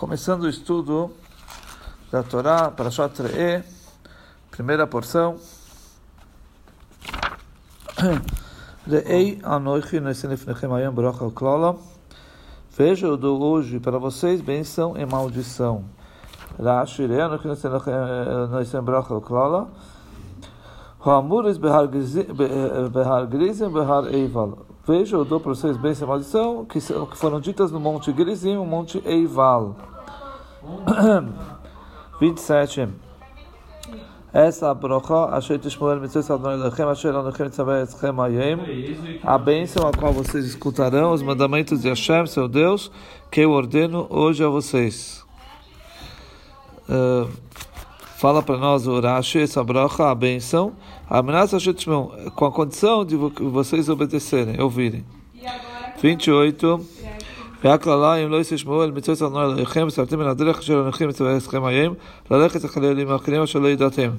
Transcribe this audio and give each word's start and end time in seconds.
Começando 0.00 0.44
o 0.44 0.48
estudo 0.48 1.10
da 2.10 2.22
Torá, 2.22 2.70
para 2.70 2.88
Re'eh, 2.88 3.62
primeira 4.50 4.86
porção. 4.86 5.36
Re'ei 8.88 9.38
anoichi 9.42 10.00
nesenefnechem 10.00 10.72
ayam 10.72 10.94
baruch 10.94 11.22
al 11.22 11.78
Veja, 12.74 13.08
eu 13.08 13.18
dou 13.18 13.42
hoje 13.42 13.78
para 13.78 13.98
vocês 13.98 14.40
bênção 14.40 14.96
e 14.96 15.04
maldição. 15.04 15.84
Rashi, 16.58 17.06
Re'ei 17.06 17.20
anoichi 17.20 17.48
nesenefnechem 17.48 18.82
baruch 18.82 19.12
al-klala. 19.12 19.68
Hoamuris 21.04 21.58
behar 21.58 21.86
grizim 23.26 23.68
behar 23.68 24.14
eival. 24.14 24.60
Veja, 24.86 25.16
eu 25.16 25.26
dou 25.26 25.38
para 25.38 25.54
vocês 25.54 25.76
bênção 25.76 26.06
e 26.06 26.08
maldição 26.08 26.64
que, 26.64 26.80
foram 27.16 27.38
ditas 27.38 27.70
no 27.70 27.78
Monte 27.78 28.16
Gerizim, 28.16 28.54
no 28.54 28.64
Monte 28.64 29.02
Eival. 29.04 29.89
27. 32.20 32.88
Essa 34.32 34.72
brocha, 34.72 35.34
Asher 35.34 35.58
Mitzvah 35.58 36.34
Adonai 36.34 36.56
Lechem, 36.56 36.86
Asher 36.86 37.14
Anochem 37.14 37.48
Tzaveh 37.48 37.82
Etzchem 37.82 38.20
Hayem, 38.20 39.20
a 39.24 39.36
bênção 39.36 39.88
a 39.88 39.92
qual 39.92 40.12
vocês 40.12 40.44
escutarão, 40.44 41.12
os 41.12 41.20
mandamentos 41.20 41.82
de 41.82 41.88
Hashem, 41.88 42.26
seu 42.26 42.46
Deus, 42.46 42.92
que 43.28 43.40
eu 43.40 43.50
ordeno 43.50 44.06
hoje 44.08 44.44
a 44.44 44.48
vocês. 44.48 45.24
Uh, 46.88 47.28
fala 48.18 48.40
para 48.40 48.56
nós 48.56 48.86
o 48.86 49.00
Rashi, 49.00 49.40
essa 49.40 49.64
brocha, 49.64 50.08
a 50.08 50.14
bênção, 50.14 50.74
com 52.36 52.44
a 52.44 52.52
condição 52.52 53.04
de 53.04 53.16
vocês 53.16 53.88
obedecerem, 53.88 54.60
ouvirem. 54.60 55.04
28. 56.00 56.99
והכללה, 57.63 58.15
אם 58.15 58.29
לא 58.29 58.37
ישמעו 58.37 58.83
אל 58.83 58.91
מצוות 58.91 59.21
אדוני 59.21 59.45
אלוהיכם, 59.45 59.85
וסרתם 59.87 60.19
מן 60.19 60.27
הדרך 60.27 60.59
אשר 60.59 60.81
אנוכי 60.81 61.05
מצווה 61.05 61.37
אתכם 61.37 61.65
היום, 61.65 61.93
ללכת 62.31 62.65
אחרי 62.65 62.89
אלים 62.89 63.09
האחרים 63.09 63.41
אשר 63.41 63.59
לא 63.59 63.67
ידעתם. 63.67 64.09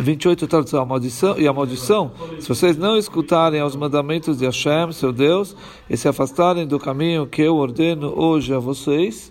28 0.00 0.46
tradução, 0.46 0.80
a 0.80 0.84
maldição, 0.86 1.38
e 1.38 1.46
a 1.46 1.52
maldição, 1.52 2.10
se 2.40 2.48
vocês 2.48 2.76
não 2.76 2.96
escutarem 2.96 3.62
os 3.62 3.76
mandamentos 3.76 4.38
de 4.38 4.46
Hashem, 4.46 4.92
seu 4.92 5.12
Deus, 5.12 5.54
e 5.90 5.96
se 5.96 6.08
afastarem 6.08 6.66
do 6.66 6.78
caminho 6.78 7.26
que 7.26 7.42
eu 7.42 7.56
ordeno 7.56 8.18
hoje 8.18 8.54
a 8.54 8.58
vocês, 8.58 9.30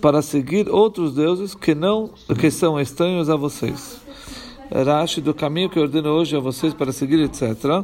para 0.00 0.22
seguir 0.22 0.70
outros 0.70 1.14
deuses 1.14 1.54
que 1.54 1.74
não 1.74 2.10
que 2.40 2.50
são 2.50 2.80
estranhos 2.80 3.28
a 3.28 3.36
vocês. 3.36 4.00
Rashi 4.71 5.21
do 5.21 5.33
caminho 5.33 5.69
que 5.69 5.77
eu 5.77 5.83
ordeno 5.83 6.09
hoje 6.09 6.35
a 6.35 6.39
vocês 6.39 6.73
para 6.73 6.91
seguir, 6.91 7.19
etc. 7.19 7.83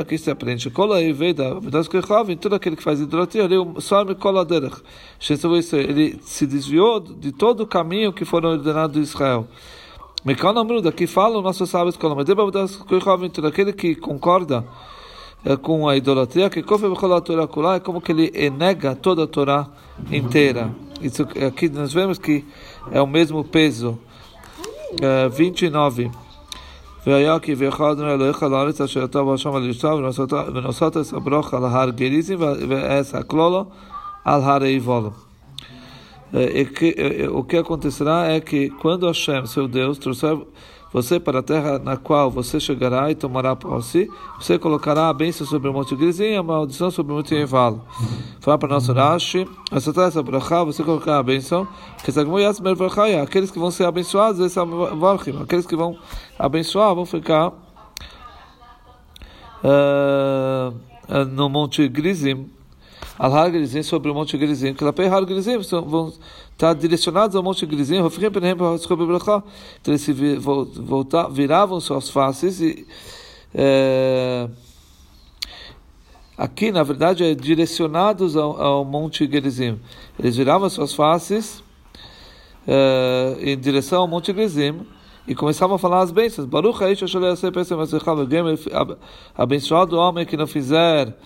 Aqui 0.00 0.18
se 0.18 0.30
aprende. 0.30 0.70
Tudo 0.70 2.54
aquele 2.54 2.76
que 2.76 2.82
faz 2.82 3.00
idolatria, 3.00 3.44
ele 5.72 6.18
se 6.22 6.46
desviou 6.46 7.00
de 7.00 7.32
todo 7.32 7.62
o 7.62 7.66
caminho 7.66 8.12
que 8.12 8.24
foram 8.24 8.50
ordenados 8.50 8.96
de 8.96 9.02
Israel. 9.02 9.46
Daqui 10.82 11.06
falam 11.06 11.40
nossos 11.42 11.70
sábios, 11.70 11.96
tudo 11.96 13.46
aquele 13.46 13.72
que 13.72 13.94
concorda 13.94 14.64
é 15.42 15.56
com 15.56 15.88
a 15.88 15.96
idolatria, 15.96 16.50
que 16.50 16.58
é 16.58 16.62
como 16.62 18.00
que 18.02 18.12
ele 18.12 18.50
nega 18.50 18.94
toda 18.94 19.24
a 19.24 19.26
Torá 19.26 19.68
inteira. 20.12 20.70
Isso 21.00 21.26
aqui 21.46 21.70
nós 21.70 21.94
vemos 21.94 22.18
que 22.18 22.44
é 22.91 23.01
o 23.01 23.07
mesmo 23.07 23.43
peso. 23.43 23.97
Uh, 25.01 25.29
29. 25.29 26.09
והיה 27.07 27.39
כי 27.39 27.53
ואחד 27.57 27.99
אלוהיך 27.99 28.43
לארץ 28.43 28.81
אשר 28.81 29.03
אתה 29.03 29.23
והשם 29.23 29.55
על 29.55 29.69
ישתיו 29.69 29.99
ונוסעת 30.53 30.97
את 30.97 31.13
הברוך 31.13 31.53
על 31.53 31.65
הר 31.65 31.89
גריזים 31.89 32.39
ואת 32.39 33.15
הכלולו 33.15 33.65
על 34.25 34.41
הר 34.41 34.63
עיבול. 34.63 35.09
O 37.29 37.43
que 37.43 37.57
acontecerá 37.57 38.25
é 38.35 38.41
que 38.41 38.69
quando 38.81 39.07
Hashem, 39.07 39.45
seu 39.45 39.67
Deus, 39.67 39.97
trouxer 39.97 40.35
você 40.92 41.20
para 41.20 41.38
a 41.38 41.42
terra 41.42 41.78
na 41.78 41.96
qual 41.96 42.30
você 42.30 42.58
chegará 42.58 43.10
e 43.10 43.14
tomará 43.14 43.54
posse, 43.54 44.10
você 44.38 44.58
colocará 44.58 45.08
a 45.08 45.14
bênção 45.14 45.46
sobre 45.46 45.68
o 45.68 45.72
Monte 45.72 45.94
Grizim 45.94 46.24
e 46.24 46.36
a 46.36 46.42
maldição 46.42 46.90
sobre 46.90 47.12
o 47.12 47.16
Monte 47.16 47.34
Eval. 47.34 47.86
Fala 48.40 48.58
para 48.58 48.68
nosso 48.68 48.92
Rashi, 48.92 49.46
você 49.70 50.82
colocará 50.82 51.18
a 51.18 51.22
bênção, 51.22 51.66
que 52.02 52.10
aqueles 53.22 53.50
que 53.50 53.58
vão 53.58 53.70
ser 53.70 53.84
abençoados, 53.84 54.40
é 54.40 54.60
aqueles 55.42 55.66
que 55.66 55.76
vão 55.76 55.96
abençoar 56.38 56.94
vão 56.94 57.06
ficar 57.06 57.52
uh, 59.64 61.24
no 61.30 61.48
Monte 61.48 61.86
Grizim, 61.88 62.50
al 63.18 63.32
Har 63.32 63.52
Gerizim, 63.52 63.82
sobre 63.82 64.10
o 64.10 64.14
Monte 64.14 64.38
Gerizim, 64.38 64.74
que 64.74 64.82
lá 64.82 64.92
Har 64.96 65.28
Gerizim 65.28 65.58
vão 65.58 66.12
estar 66.60 66.74
direcionados 66.74 67.34
ao 67.34 67.42
Monte 67.42 67.60
Gerizim, 67.60 67.96
então 67.96 69.94
eles 69.94 70.02
se 70.02 70.12
viravam 71.32 71.80
suas 71.80 72.10
faces 72.10 72.60
e 72.60 72.86
é, 73.54 74.46
aqui 76.36 76.70
na 76.70 76.82
verdade 76.82 77.24
é 77.24 77.34
direcionados 77.34 78.36
ao, 78.36 78.60
ao 78.60 78.84
Monte 78.84 79.26
Gerizim. 79.26 79.80
Eles 80.18 80.36
viravam 80.36 80.68
suas 80.68 80.92
faces 80.92 81.64
é, 82.68 83.38
em 83.40 83.58
direção 83.58 84.02
ao 84.02 84.06
Monte 84.06 84.26
Gerizim 84.26 84.86
e 85.26 85.34
começavam 85.34 85.76
a 85.76 85.78
falar 85.78 86.02
as 86.02 86.10
bênçãos. 86.10 86.46
Baruch 86.46 86.78
abençoado 89.34 89.96
o 89.96 89.98
homem 89.98 90.26
que 90.26 90.36
não 90.36 90.46
fizer 90.46 91.16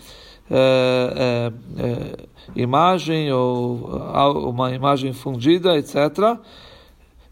é, 0.51 1.13
é, 1.17 1.83
é, 1.83 2.17
imagem 2.55 3.33
ou 3.33 4.51
uma 4.51 4.75
imagem 4.75 5.13
fundida, 5.13 5.77
etc. 5.77 6.39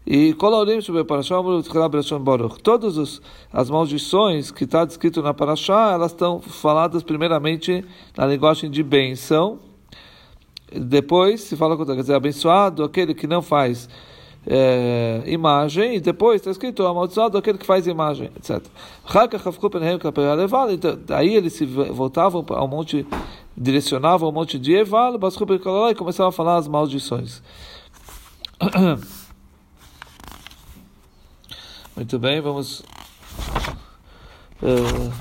E 0.05 0.33
todas 2.61 3.21
as 3.51 3.69
maldições 3.69 4.51
que 4.51 4.65
está 4.65 4.83
descrito 4.83 5.21
na 5.21 5.33
Parashá, 5.33 5.91
elas 5.93 6.11
estão 6.11 6.41
faladas 6.41 7.03
primeiramente 7.03 7.85
na 8.17 8.25
linguagem 8.25 8.69
de 8.69 8.83
benção. 8.83 9.59
Depois 10.75 11.41
se 11.41 11.55
fala, 11.55 11.77
quer 11.85 11.95
dizer, 11.95 12.15
abençoado 12.15 12.83
aquele 12.83 13.13
que 13.13 13.27
não 13.27 13.41
faz 13.41 13.87
é, 14.45 15.23
imagem, 15.25 15.95
e 15.95 15.99
depois 15.99 16.41
está 16.41 16.51
escrito 16.51 16.85
amaldiçoado 16.85 17.37
aquele 17.37 17.57
que 17.57 17.65
faz 17.65 17.87
imagem, 17.87 18.29
etc. 18.35 18.61
Então, 20.71 20.99
aí 21.09 21.35
eles 21.35 21.53
se 21.53 21.65
voltavam 21.65 22.45
ao 22.49 22.67
monte, 22.67 23.07
direcionavam 23.55 24.27
ao 24.27 24.33
monte 24.33 24.59
de 24.59 24.73
Eval, 24.73 25.15
e 25.15 25.95
começavam 25.95 26.29
a 26.29 26.31
falar 26.31 26.57
as 26.57 26.67
maldições. 26.67 27.41
Muito 31.95 32.17
bem, 32.19 32.41
vamos. 32.41 32.83
Uh, 34.61 35.11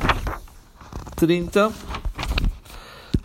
30. 1.17 1.71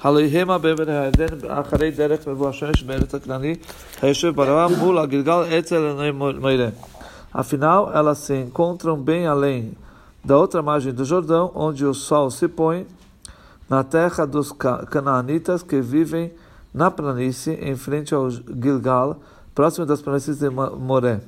הלהם 0.01 0.49
בעבר 0.49 0.91
הירדן 0.91 1.49
אחרי 1.49 1.91
דרך 1.91 2.29
מבוא 2.29 2.49
השמש 2.49 2.83
בארץ 2.83 3.15
הכנעני 3.15 3.55
היושב 4.03 4.35
ברמה 4.35 4.77
מול 4.77 4.99
הגלגל 4.99 5.59
אצל 5.59 5.95
עיני 5.99 6.11
מוירה. 6.11 6.69
Afinal, 7.35 7.91
elas 7.95 8.19
se 8.19 8.35
encontram 8.35 9.03
bem 9.03 9.27
além 9.27 9.73
da 10.23 10.37
outra 10.37 10.61
margem 10.61 10.93
do 10.93 11.03
Jordão, 11.03 11.51
onde 11.55 11.85
o 11.87 11.95
sol 11.95 12.31
se 12.31 12.47
põe, 12.47 12.87
na 13.71 13.83
terra 13.83 14.27
dos 14.27 14.53
canaanitas 14.91 15.63
que 15.63 15.81
vivem 15.81 16.31
na 16.75 16.91
planície, 16.91 17.55
em 17.55 17.75
frente 17.75 18.15
ao 18.15 18.31
Gilgal, 18.31 19.19
próximo 19.55 19.87
das 19.87 20.03
planícies 20.03 20.39
de 20.39 20.51
Moré. 20.51 21.21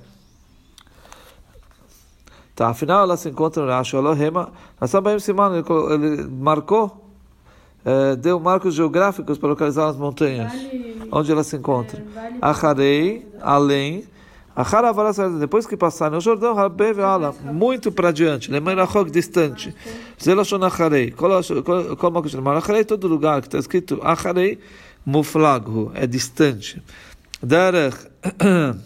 Tá, 2.54 2.68
afinal, 2.68 3.02
elas 3.02 3.20
se 3.20 3.30
encontram 3.30 3.66
em 3.66 3.72
Asholohema. 3.72 4.52
Nós 4.80 4.90
sabemos, 4.90 5.24
Simão, 5.24 5.56
ele 5.56 6.22
marcou 6.28 6.97
é, 7.89 8.15
deu 8.15 8.39
marcos 8.39 8.75
geográficos 8.75 9.39
para 9.39 9.49
localizar 9.49 9.89
as 9.89 9.95
montanhas, 9.95 10.53
vale, 10.53 11.07
onde 11.11 11.31
elas 11.31 11.47
se 11.47 11.55
encontram. 11.55 12.01
É, 12.01 12.03
vale 12.05 12.37
Acharei, 12.39 13.27
além. 13.41 14.07
Depois 15.39 15.65
que 15.65 15.77
passarem 15.77 16.15
no 16.15 16.21
Jordão, 16.21 16.53
muito 17.45 17.91
para 17.93 18.11
diante, 18.11 18.51
Lemerachok 18.51 19.09
distante. 19.09 19.73
Zelashon 20.21 20.61
Acharei. 20.63 21.11
Como 21.11 22.21
que 22.21 22.27
chama? 22.29 22.57
Acharei, 22.57 22.83
todo 22.83 23.07
lugar 23.07 23.39
que 23.41 23.47
está 23.47 23.57
escrito 23.57 24.01
Acharei, 24.03 24.59
Muflaghu, 25.05 25.93
é 25.95 26.05
distante. 26.05 26.83
Derech. 27.41 27.97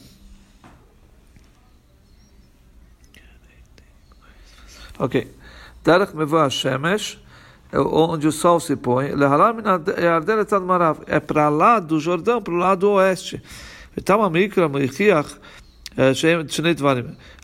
ok. 5.00 5.28
Derech 5.84 6.16
Mevoah 6.16 6.52
Shemesh 6.52 7.23
onde 7.74 8.28
o 8.28 8.32
sol 8.32 8.60
se 8.60 8.76
põe, 8.76 9.12
é 11.08 11.20
para 11.20 11.50
lá 11.50 11.80
do 11.80 12.00
Jordão, 12.00 12.42
para 12.42 12.54
o 12.54 12.58
lado 12.58 12.90
oeste. 12.92 13.42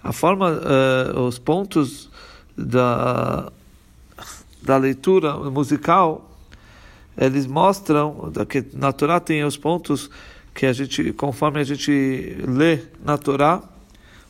A 0.03 0.13
forma, 0.13 0.59
os 1.27 1.39
pontos 1.39 2.09
da 2.57 3.51
da 4.61 4.77
leitura 4.77 5.33
musical, 5.49 6.29
eles 7.17 7.47
mostram 7.47 8.31
que 8.47 8.65
na 8.73 8.91
Torá 8.91 9.19
tem 9.19 9.43
os 9.43 9.57
pontos 9.57 10.09
que 10.53 10.65
a 10.65 10.73
gente, 10.73 11.13
conforme 11.13 11.59
a 11.59 11.63
gente 11.63 12.37
lê 12.45 12.79
na 13.03 13.17
Torá, 13.17 13.61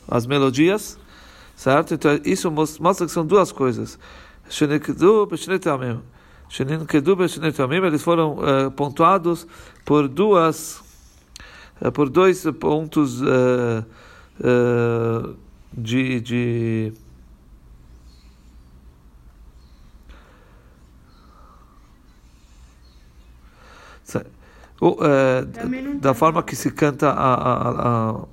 as 0.08 0.26
melodias, 0.26 0.98
certo? 1.56 1.94
Então 1.94 2.18
isso 2.24 2.50
mostra 2.50 3.06
que 3.06 3.12
são 3.12 3.26
duas 3.26 3.52
coisas. 3.52 3.98
Eles 7.86 8.02
foram 8.02 8.38
uh, 8.38 8.70
pontuados 8.70 9.46
por 9.84 10.08
duas, 10.08 10.82
uh, 11.80 11.92
por 11.92 12.08
dois 12.08 12.44
pontos 12.58 13.20
uh, 13.22 13.84
de, 15.72 16.20
de 16.20 16.92
da 26.00 26.14
forma 26.14 26.42
que 26.42 26.56
se 26.56 26.70
canta 26.70 27.10
a, 27.10 27.34
a, 27.34 27.70
a, 27.88 28.26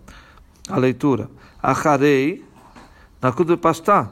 a 0.70 0.78
leitura. 0.80 1.30
Acharei, 1.62 2.44
na 3.22 3.32
Kudu 3.32 3.58
Pastá, 3.58 4.10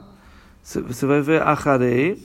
você 0.65 1.05
vai 1.05 1.21
ver 1.21 1.41
Acharei, 1.41 2.17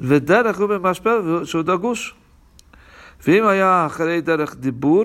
ודרך 0.00 0.58
הוא 0.58 0.66
במשבר 0.66 1.44
שהוא 1.44 1.62
דגוש. 1.62 2.14
ואם 3.26 3.46
היה 3.46 3.86
אחרי 3.86 4.20
דרך 4.20 4.56
דיבור, 4.56 5.04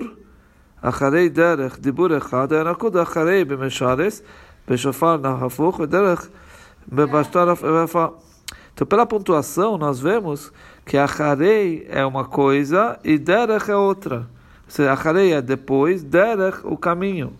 אחרי 0.82 1.28
דרך 1.28 1.78
דיבור 1.78 2.16
אחד, 2.16 2.52
היה 2.52 2.64
נקוד 2.64 2.96
אחרי 2.96 3.44
במשרס, 3.44 4.22
בשופר 4.68 5.18
הפוך, 5.24 5.80
ודרך 5.80 6.28
במשטר 6.88 7.50
רפה. 7.62 8.06
Então, 8.74 8.86
pela 8.86 9.04
pontuação, 9.04 9.76
nós 9.76 10.00
vemos 10.00 10.50
que 10.86 10.96
acharei 10.96 11.86
é 11.90 12.04
uma 12.06 12.24
coisa 12.24 12.98
e 13.04 13.18
derech 13.18 13.70
é 13.70 13.76
outra. 13.76 14.16
Ou 14.64 14.70
seja, 14.70 14.92
acharei 14.92 15.34
é 15.34 15.42
depois, 15.42 16.02
derech 16.02 16.60
o 16.64 16.76
caminho. 16.76 17.34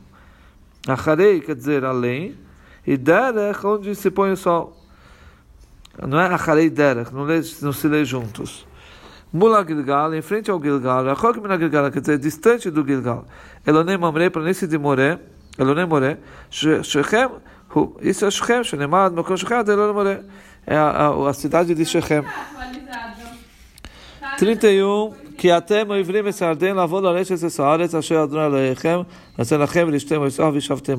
Acharei 0.86 1.40
quer 1.40 1.54
dizer 1.54 1.86
além, 1.86 2.36
e 2.87 2.95
derech 2.95 3.65
onde 3.65 3.93
se 3.93 4.09
põe 4.09 4.31
o 4.31 4.37
sol. 4.37 4.75
Não 6.07 6.19
é 6.19 6.25
acharei 6.27 6.69
derech, 6.69 7.13
não, 7.13 7.23
lê, 7.23 7.41
não 7.61 7.73
se 7.73 7.87
lê 7.87 8.05
juntos. 8.05 8.65
Mula 9.33 9.65
Gilgal, 9.65 10.13
em 10.13 10.21
frente 10.21 10.49
ao 10.49 10.61
Gilgal, 10.61 11.03
Rachok 11.03 11.41
mina 11.41 11.57
Gilgal, 11.57 11.91
quer 11.91 11.99
dizer, 11.99 12.17
distante 12.17 12.71
do 12.71 12.85
Gilgal. 12.85 13.25
Elonem 13.65 13.97
Mamre, 13.97 14.29
planície 14.29 14.65
de 14.67 14.77
Moré, 14.77 15.19
Elonem 15.59 15.85
Moré, 15.85 16.17
Shechem, 16.49 17.31
isso 18.01 18.25
é 18.25 18.31
Shechem, 18.31 18.63
Shenemad, 18.63 19.13
Mokon 19.13 19.35
Shechem, 19.35 19.59
Elonem 19.67 19.93
Moré 19.93 20.23
é 20.67 20.75
a, 20.75 21.07
a, 21.07 21.29
a 21.29 21.33
cidade 21.33 21.73
de 21.73 21.85
Shechem. 21.85 22.23
31, 24.37 25.13
que 25.37 25.49
até 25.49 25.83
Moivrim 25.85 26.27
esse 26.27 26.43
Arden 26.43 26.73
lavou 26.73 27.01
da 27.01 27.09
leite 27.09 27.33
esse 27.33 27.49
Saaretz, 27.49 27.95
Asher 27.95 28.17
Adonai 28.17 28.47
Elohechem, 28.47 29.05
Nascer 29.37 29.57
Lachem, 29.57 29.89
Lishtem, 29.89 30.19
Oisov, 30.19 30.53
Vishavtem 30.53 30.97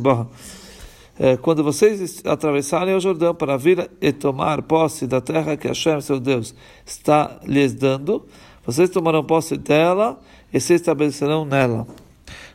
Quando 1.42 1.64
vocês 1.64 2.22
atravessarem 2.24 2.94
o 2.94 3.00
Jordão 3.00 3.34
para 3.34 3.56
vir 3.56 3.90
e 4.00 4.12
tomar 4.12 4.62
posse 4.62 5.06
da 5.06 5.20
terra 5.20 5.56
que 5.56 5.66
Hashem, 5.66 6.00
seu 6.00 6.20
Deus, 6.20 6.54
está 6.86 7.40
lhes 7.44 7.74
dando, 7.74 8.24
vocês 8.64 8.88
tomarão 8.88 9.24
posse 9.24 9.56
dela 9.56 10.20
e 10.52 10.60
se 10.60 10.74
estabelecerão 10.74 11.44
nela. 11.44 11.86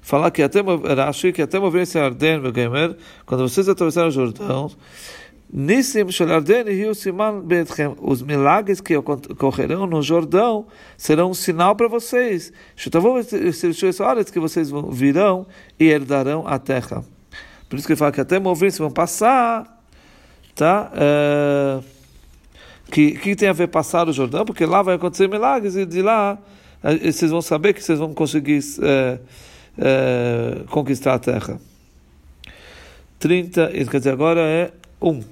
Falar 0.02 0.32
que 0.32 0.44
até 0.44 0.62
Rashi, 0.62 1.32
que 1.32 1.42
até 1.42 1.60
mover 1.60 1.84
esse 1.84 1.98
Arden, 1.98 2.42
quando 3.26 3.48
vocês 3.48 3.68
atravessarem 3.68 4.10
o 4.10 4.12
Jordão. 4.12 4.72
Os 8.02 8.22
milagres 8.22 8.82
que 8.82 8.96
ocorrerão 8.98 9.86
no 9.86 10.02
Jordão 10.02 10.66
serão 10.98 11.30
um 11.30 11.34
sinal 11.34 11.76
para 11.76 11.88
vocês. 11.88 12.52
que 12.76 14.40
vocês 14.40 14.72
virão 14.92 15.46
e 15.80 15.86
herdarão 15.86 16.44
a 16.48 16.58
terra. 16.58 17.13
Por 17.74 17.80
isso 17.80 17.88
que 17.88 17.94
ele 17.94 17.98
fala 17.98 18.12
que 18.12 18.22
até 18.22 18.38
mover 18.38 18.72
se 18.72 18.78
vão 18.78 18.92
passar, 18.92 19.84
tá? 20.54 20.92
É, 20.94 21.80
que, 22.92 23.14
que 23.14 23.36
tem 23.36 23.50
a 23.50 23.52
ver 23.52 23.68
passar 23.68 24.08
o 24.08 24.14
Jordão, 24.14 24.46
porque 24.46 24.64
lá 24.64 24.84
vai 24.84 24.94
acontecer 24.94 25.28
milagres 25.28 25.76
e 25.76 25.84
de 25.84 26.04
lá 26.04 26.38
é, 26.84 27.12
vocês 27.12 27.32
vão 27.32 27.42
saber 27.42 27.74
que 27.74 27.84
vocês 27.84 27.98
vão 27.98 28.14
conseguir 28.14 28.60
é, 28.80 29.20
é, 29.80 30.64
conquistar 30.70 31.16
a 31.16 31.20
terra. 31.20 31.60
30, 33.18 33.72
quer 33.90 33.98
dizer, 33.98 34.12
agora 34.12 34.42
é 34.42 34.72
1. 35.02 35.10
Um. 35.10 35.24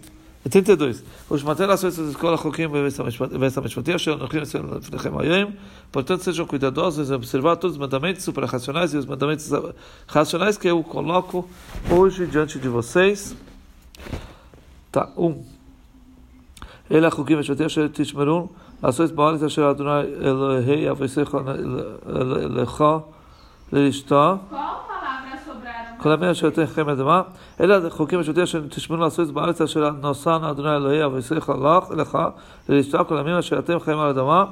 82. 0.43 1.03
Os 1.29 1.43
ações 1.69 1.97
da 1.97 2.03
escola 2.05 2.35
Roquim 2.35 2.67
Portanto, 5.91 6.23
sejam 6.23 6.47
cuidadosos 6.47 7.11
em 7.11 7.13
observar 7.13 7.57
todos 7.57 7.75
os 7.75 7.79
mandamentos 7.79 8.23
suprarracionais 8.23 8.93
e 8.93 8.97
os 8.97 9.05
mandamentos 9.05 9.49
racionais 10.07 10.57
que 10.57 10.67
eu 10.67 10.83
coloco 10.83 11.47
hoje 11.89 12.25
diante 12.25 12.57
de 12.57 12.67
vocês. 12.67 13.35
Tá, 14.91 15.09
um. 15.15 15.43
Ele 16.89 17.05
Roquim 17.07 17.35
Veshvatia 17.35 17.69
Shem 17.69 17.87
Tishmerun, 17.87 18.49
ações 18.81 19.11
maiores 19.11 19.41
da 19.41 19.47
a, 19.47 19.69
Adonai 19.69 20.11
Elohei 20.21 20.87
ele 20.87 20.95
Lecha 22.49 23.03
Lelishta. 23.71 24.39
Qual? 24.49 24.90
כל 26.00 26.24
אשר 26.24 26.46
יתן 26.46 26.62
לכם 26.62 26.88
אדמה, 26.88 27.22
אלה 27.60 27.86
החוקים 27.86 28.20
השוטים 28.20 28.42
אשר 28.42 28.60
תשמעו 28.68 29.00
לעשות 29.00 29.30
בארץ 29.30 29.60
אשר 29.60 29.90
נוסן 29.90 30.44
אדוני 30.44 30.76
אלוהי 30.76 31.04
אביסך 31.04 31.52
לך, 31.96 32.18
ולשתוק 32.68 33.08
כל 33.08 33.18
הימים 33.18 33.34
אשר 33.34 33.58
אתם 33.58 33.80
חיים 33.80 33.98
על 33.98 34.06
האדמה. 34.06 34.44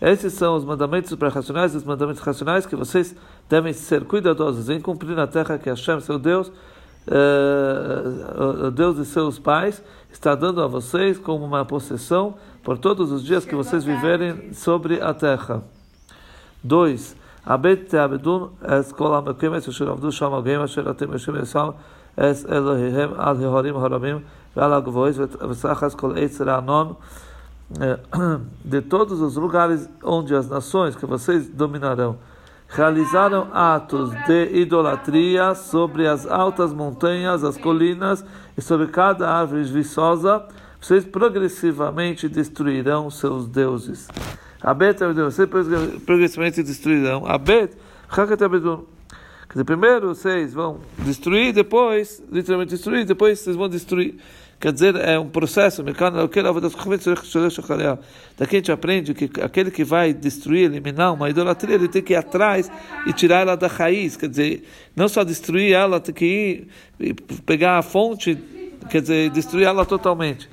Esses 0.00 0.32
são 0.32 0.56
os 0.56 0.64
mandamentos 0.64 1.10
suprarracionais 1.10 1.74
e 1.74 1.76
os 1.76 1.84
mandamentos 1.84 2.22
racionais 2.22 2.64
que 2.64 2.74
vocês 2.74 3.14
devem 3.50 3.74
ser 3.74 4.04
cuidadosos 4.04 4.70
em 4.70 4.80
cumprir 4.80 5.14
na 5.14 5.26
terra 5.26 5.58
que 5.58 5.68
Hashem, 5.68 6.00
seu 6.00 6.18
Deus, 6.18 6.48
uh, 6.48 8.68
o 8.68 8.70
Deus 8.70 8.96
de 8.96 9.04
seus 9.04 9.38
pais, 9.38 9.84
está 10.10 10.34
dando 10.34 10.62
a 10.62 10.66
vocês 10.66 11.18
como 11.18 11.44
uma 11.44 11.66
possessão 11.66 12.34
por 12.62 12.78
todos 12.78 13.12
os 13.12 13.22
dias 13.22 13.44
que 13.44 13.54
vocês 13.54 13.84
viverem 13.84 14.54
sobre 14.54 15.02
a 15.02 15.12
terra. 15.12 15.62
2. 16.64 17.14
הבית 17.46 17.88
תעבדון 17.88 18.48
את 18.64 18.92
כל 18.92 19.14
המקומות 19.14 19.68
אשר 19.68 19.90
עבדו 19.90 20.12
שם 20.12 20.34
הגויים 20.34 20.60
אשר 20.60 20.90
אתם 20.90 21.12
יושבים 21.12 21.42
לסם 21.42 21.68
את 22.14 22.36
אלוהיהם 22.52 23.10
על 23.16 23.36
ההרים 23.44 23.76
הרבים 23.76 24.18
ועל 24.56 24.72
הגבוהים 24.72 25.14
וסחס 25.48 25.94
כל 25.94 26.12
עץ 26.16 26.40
רענון 26.40 26.92
de 28.64 28.80
todos 28.82 29.20
os 29.20 29.36
lugares 29.36 29.88
onde 30.02 30.34
as 30.34 30.48
nações 30.48 30.96
que 30.96 31.06
vocês 31.06 31.48
dominarão 31.48 32.18
realizaram 32.68 33.48
atos 33.52 34.10
de 34.26 34.60
idolatria 34.60 35.54
sobre 35.54 36.06
as 36.06 36.26
altas 36.26 36.72
montanhas, 36.72 37.42
as 37.42 37.56
colinas 37.56 38.24
e 38.56 38.62
sobre 38.62 38.86
cada 38.88 39.28
árvore 39.28 39.64
viçosa, 39.64 40.46
vocês 40.80 41.04
progressivamente 41.04 42.28
destruirão 42.28 43.10
seus 43.10 43.46
deuses. 43.46 44.08
Abet 44.65 44.99
vocês 44.99 45.47
progressivamente 46.05 46.63
destruirão. 46.63 47.25
Abet, 47.27 47.71
Quer 48.09 48.35
dizer, 49.51 49.63
primeiro 49.63 50.07
vocês 50.07 50.53
vão 50.53 50.79
destruir, 50.97 51.53
depois, 51.53 52.21
literalmente 52.31 52.71
destruir, 52.71 53.05
depois 53.05 53.37
vocês 53.39 53.55
vão 53.55 53.69
destruir. 53.69 54.15
Quer 54.59 54.73
dizer, 54.73 54.95
é 54.95 55.19
um 55.19 55.29
processo. 55.29 55.83
Daqui 55.83 56.03
a 58.55 58.59
gente 58.59 58.71
aprende 58.71 59.13
que 59.13 59.29
aquele 59.41 59.69
que 59.69 59.83
vai 59.83 60.11
destruir, 60.13 60.63
eliminar 60.63 61.13
uma 61.13 61.29
idolatria, 61.29 61.75
ele 61.75 61.87
tem 61.87 62.01
que 62.01 62.13
ir 62.13 62.15
atrás 62.15 62.71
e 63.05 63.13
tirar 63.13 63.41
ela 63.41 63.55
da 63.55 63.67
raiz. 63.67 64.17
Quer 64.17 64.29
dizer, 64.29 64.67
não 64.95 65.07
só 65.07 65.23
destruir 65.23 65.73
ela, 65.73 65.99
tem 65.99 66.15
que 66.15 66.25
ir 66.25 66.67
e 66.99 67.13
pegar 67.13 67.77
a 67.77 67.83
fonte, 67.83 68.35
quer 68.89 69.01
dizer, 69.01 69.29
destruir 69.29 69.67
ela 69.67 69.85
totalmente. 69.85 70.49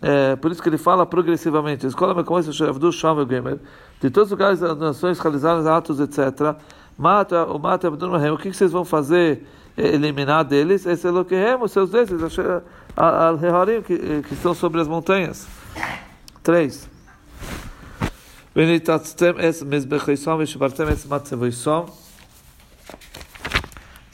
É, 0.00 0.34
por 0.36 0.50
isso 0.50 0.62
que 0.62 0.68
ele 0.68 0.78
fala 0.78 1.06
progressivamente. 1.06 1.86
Escola 1.86 2.14
me 2.14 2.24
começa 2.24 2.50
a 2.50 2.92
chama 2.92 3.24
gamer. 3.24 3.58
De 4.00 4.10
todos 4.10 4.28
os 4.28 4.30
lugares 4.32 4.60
das 4.60 4.76
nações 4.76 5.18
realizadas 5.20 5.66
atos, 5.66 6.00
etc. 6.00 6.56
Mata 6.98 7.44
o 7.44 7.58
mata 7.58 7.88
o 7.88 8.38
que 8.38 8.52
vocês 8.52 8.72
vão 8.72 8.84
fazer? 8.84 9.46
É, 9.76 9.94
eliminar 9.94 10.44
deles? 10.44 10.84
Esse 10.84 11.06
é 11.06 11.10
o 11.10 11.24
que 11.24 11.36
os 11.60 11.72
seus 11.72 11.90
deuses, 11.90 12.20
al 12.96 13.38
que, 13.86 14.22
que 14.22 14.34
estão 14.34 14.54
sobre 14.54 14.80
as 14.80 14.88
montanhas. 14.88 15.48
3. 16.42 16.88
ונתצתם 18.56 19.30
את 19.30 19.62
מזבחיסום 19.66 20.40
ושברתם 20.40 20.84
את 20.88 21.06
מצבויסום 21.08 21.86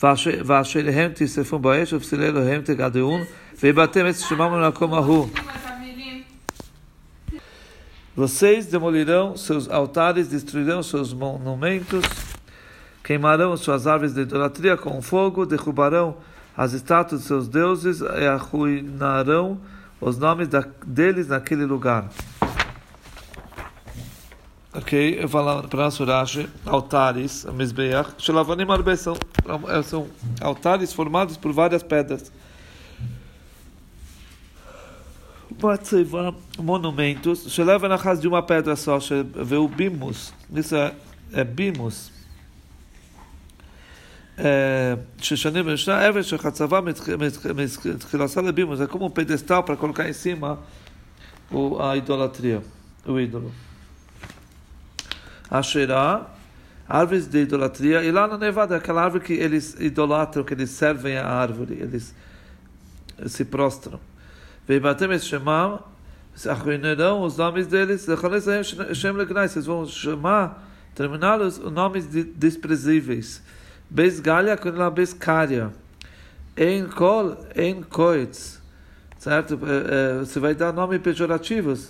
ואשר 0.02 0.80
להם 0.84 1.10
תשרפון 1.14 1.62
באש 1.62 1.92
ופסילי 1.92 2.26
אלוהים 2.26 2.60
תגדעון 2.62 3.20
ויבתם 3.62 4.08
את 4.08 4.14
שמם 4.16 4.50
במקום 4.52 4.94
ההוא 4.94 5.28
vocês 8.15 8.67
demolirão 8.67 9.35
seus 9.35 9.69
altares, 9.69 10.27
destruirão 10.27 10.83
seus 10.83 11.13
monumentos, 11.13 12.05
queimarão 13.03 13.57
suas 13.57 13.87
árvores 13.87 14.13
de 14.13 14.21
idolatria 14.21 14.77
com 14.77 15.01
fogo, 15.01 15.45
derrubarão 15.45 16.15
as 16.55 16.73
estátuas 16.73 17.21
de 17.21 17.27
seus 17.27 17.47
deuses 17.47 18.01
e 18.01 18.25
arruinarão 18.25 19.59
os 19.99 20.17
nomes 20.17 20.47
da, 20.47 20.63
deles 20.85 21.27
naquele 21.27 21.65
lugar. 21.65 22.09
Ok, 24.75 25.19
eu 25.21 25.29
falo 25.29 25.67
para 25.67 25.83
nós 25.83 25.99
Urashi, 25.99 26.49
altares, 26.65 27.45
Mizbeach, 27.45 28.11
são, 28.97 29.15
são 29.83 30.07
altares 30.41 30.91
formados 30.91 31.37
por 31.37 31.51
várias 31.51 31.83
pedras. 31.83 32.31
monumentos, 36.58 37.50
Shalava 37.52 37.88
na 37.88 37.98
casa 37.98 38.20
de 38.20 38.28
uma 38.28 38.42
pedra 38.42 38.76
só, 38.76 38.98
veio 39.44 39.66
bimus, 39.68 40.32
isso 40.52 40.76
é, 40.76 40.94
é 41.32 41.44
bimus. 41.44 42.18
ששנים 45.20 45.64
ושנה 45.66 46.08
אבן 46.08 46.22
שחצבה 46.22 46.80
מתחילתה 46.80 48.40
לבימוס, 48.40 48.78
זה 48.78 48.86
como 48.86 49.06
um 49.06 49.10
pedestal 49.10 49.64
para 49.64 49.76
colocar 49.76 50.08
em 50.08 50.12
cima 50.12 50.60
a 51.80 51.96
idolatria, 51.96 52.62
o 53.04 53.18
ídolo. 53.18 53.52
Asherá, 55.50 56.26
árvores 56.86 57.26
de 57.26 57.42
idolatria, 57.42 58.04
e 58.04 58.12
lá 58.12 58.28
no 58.28 58.38
Nevada, 58.38 58.76
aquela 58.76 59.02
árvore 59.02 59.24
que 59.24 59.32
eles 59.32 59.74
idolatram, 59.80 60.44
que 60.44 60.54
eles 60.54 60.70
servem 60.70 61.16
a 61.16 61.26
árvore, 61.26 61.78
eles 61.80 62.14
se 63.26 63.44
prostram. 63.44 63.98
Veibatem 64.67 65.11
es 65.11 65.25
shemam, 65.25 65.83
arruinarão 66.47 67.21
os 67.23 67.37
nomes 67.37 67.67
deles, 67.67 68.05
vocês 68.05 69.65
vão 69.65 69.85
chamar, 69.85 70.63
terminá-los, 70.95 71.57
os 71.59 71.71
nomes 71.71 72.07
desprezíveis. 72.07 73.41
Besgalha 73.89 74.57
com 74.57 74.69
a 74.69 74.89
bescaria. 74.89 75.71
Em 76.55 76.85
kol, 76.87 77.37
em 77.55 77.83
koitz. 77.83 78.61
Certo? 79.19 79.59
Você 80.19 80.39
vai 80.39 80.55
dar 80.55 80.71
nomes 80.71 81.01
pejorativos. 81.01 81.89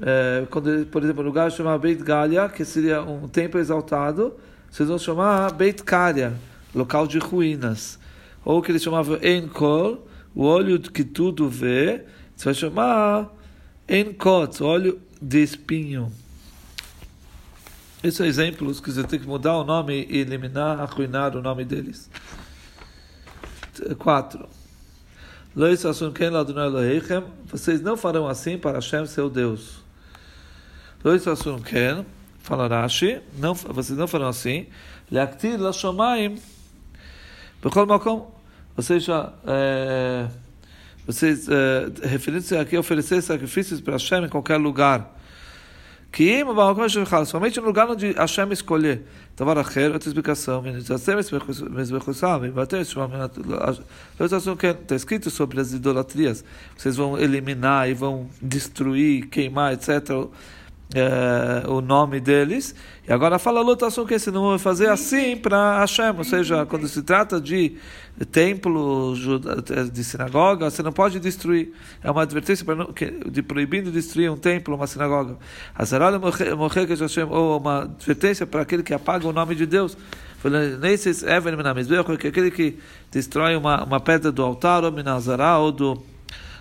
É, 0.00 0.44
por 0.90 1.02
exemplo, 1.02 1.22
o 1.22 1.26
lugar 1.26 1.50
chama 1.50 1.78
Beit 1.78 2.02
Galia, 2.02 2.48
que 2.48 2.64
seria 2.64 3.00
um 3.02 3.26
templo 3.28 3.58
exaltado, 3.58 4.34
vocês 4.70 4.88
vão 4.88 4.98
chamar 4.98 5.50
Beit 5.52 5.82
Karia, 5.82 6.34
local 6.74 7.06
de 7.06 7.18
ruínas. 7.18 7.98
Ou 8.44 8.60
que 8.60 8.70
eles 8.70 8.82
chamavam 8.82 9.18
Enkol, 9.22 10.06
o 10.36 10.44
olho 10.44 10.78
que 10.78 11.02
tudo 11.02 11.48
vê, 11.48 12.04
você 12.36 12.44
vai 12.44 12.54
chamar 12.54 13.34
Enkot, 13.88 14.62
olho 14.62 15.00
de 15.20 15.42
espinho. 15.42 16.12
Esses 18.04 18.18
são 18.18 18.26
exemplos 18.26 18.78
que 18.78 18.92
você 18.92 19.02
tem 19.02 19.18
que 19.18 19.26
mudar 19.26 19.56
o 19.56 19.64
nome 19.64 20.06
e 20.10 20.18
eliminar, 20.18 20.78
arruinar 20.78 21.34
o 21.34 21.40
nome 21.40 21.64
deles. 21.64 22.10
4. 23.98 24.46
Vocês 27.50 27.80
não 27.80 27.96
farão 27.96 28.28
assim 28.28 28.58
para 28.58 28.74
Hashem, 28.74 29.06
seu 29.06 29.30
Deus. 29.30 29.78
Não, 31.02 31.12
vocês 33.54 33.98
não 33.98 34.06
farão 34.06 34.28
assim. 34.28 34.66
Leaktir 35.10 35.58
la 35.58 35.72
shomayim. 35.72 36.38
Bechol 37.62 37.86
makom. 37.86 38.35
Ou 38.76 38.82
seja, 38.82 39.32
é, 39.46 40.26
vocês, 41.06 41.48
é, 41.48 42.08
referindo-se 42.08 42.56
aqui, 42.56 42.76
oferecer 42.76 43.22
sacrifícios 43.22 43.80
para 43.80 43.94
Hashem 43.94 44.24
em 44.24 44.28
qualquer 44.28 44.58
lugar. 44.58 45.14
Que 46.12 46.44
somente 47.26 47.60
no 47.60 47.66
lugar 47.66 47.90
onde 47.90 48.12
Hashem 48.12 48.50
escolher. 48.50 49.02
Tavar 49.34 49.58
acher, 49.58 49.92
outra 49.92 50.08
explicação. 50.08 50.64
Está 50.66 50.94
escrito 54.94 55.30
sobre 55.30 55.60
as 55.60 55.72
idolatrias. 55.72 56.44
Vocês 56.76 56.96
vão 56.96 57.18
eliminar 57.18 57.90
e 57.90 57.94
vão 57.94 58.28
destruir, 58.40 59.26
queimar, 59.28 59.72
etc 59.74 60.28
é, 60.94 61.68
o 61.68 61.80
nome 61.80 62.20
deles. 62.20 62.74
E 63.06 63.12
agora 63.12 63.38
fala 63.38 63.60
lutação 63.60 64.06
que 64.06 64.18
se 64.18 64.30
não 64.30 64.50
vai 64.50 64.58
fazer 64.58 64.88
assim 64.88 65.36
para 65.36 65.80
Hashem, 65.80 66.14
ou 66.16 66.24
seja, 66.24 66.66
quando 66.66 66.86
se 66.88 67.02
trata 67.02 67.40
de 67.40 67.76
templo, 68.30 69.14
de 69.92 70.04
sinagoga, 70.04 70.70
você 70.70 70.82
não 70.82 70.92
pode 70.92 71.20
destruir. 71.20 71.72
É 72.02 72.10
uma 72.10 72.22
advertência 72.22 72.64
de 73.30 73.42
proibindo 73.42 73.90
destruir 73.90 74.30
um 74.30 74.36
templo, 74.36 74.74
uma 74.74 74.86
sinagoga. 74.86 75.36
Ou 77.30 77.58
uma 77.58 77.82
advertência 77.82 78.46
para 78.46 78.62
aquele 78.62 78.82
que 78.82 78.94
apaga 78.94 79.26
o 79.26 79.32
nome 79.32 79.54
de 79.54 79.66
Deus. 79.66 79.96
Aquele 82.28 82.50
que 82.50 82.78
destrói 83.10 83.56
uma, 83.56 83.84
uma 83.84 84.00
pedra 84.00 84.32
do 84.32 84.42
altar, 84.42 84.84
ou 84.84 84.92
minazará, 84.92 85.58
ou 85.58 85.72
do 85.72 86.02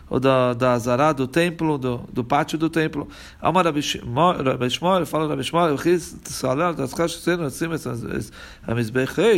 ou 0.10 0.20
da, 0.20 0.54
da 0.54 0.74
Azará, 0.74 1.12
do 1.12 1.28
templo, 1.28 1.78
do, 1.78 1.98
do 2.12 2.24
pátio 2.24 2.58
do 2.58 2.70
templo. 2.70 3.08
Amar 3.42 3.66
Rabi 3.66 3.82
Shmuel, 3.82 5.06
fala 5.06 5.28
Rabi 5.28 5.44
Shmuel, 5.44 5.78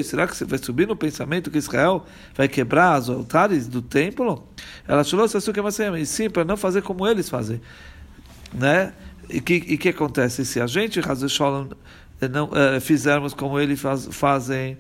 será 0.04 0.28
que 0.28 0.44
vai 0.46 0.60
subir 0.60 0.88
no 0.88 0.96
pensamento 0.96 1.50
que 1.50 1.58
Israel 1.58 2.06
vai 2.36 2.48
quebrar 2.48 3.00
os 3.00 3.10
altares 3.10 3.68
do 3.68 3.82
templo? 3.82 4.48
Ela 4.88 5.04
falou, 5.04 5.26
e 5.98 6.06
sim, 6.06 6.30
para 6.30 6.44
não 6.44 6.58
fazer 6.58 6.82
como 6.82 7.08
eles 7.08 7.30
fazem. 7.30 7.62
Né? 8.54 8.94
E 9.30 9.40
o 9.40 9.42
que, 9.42 9.54
e 9.56 9.78
que 9.78 9.90
acontece? 9.90 10.46
Se 10.46 10.60
a 10.62 10.68
gente, 10.68 11.00
não 12.29 12.47
uh, 12.47 12.81
fizermos 12.81 13.35
como 13.35 13.59
eles 13.59 13.81
faz, 13.81 14.09
fazem. 14.11 14.79